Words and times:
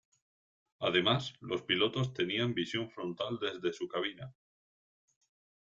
Además, 0.79 1.35
los 1.41 1.61
pilotos 1.61 2.11
tenían 2.11 2.55
visión 2.55 2.89
frontal 2.89 3.37
desde 3.39 3.71
su 3.71 3.87
cabina. 3.87 4.33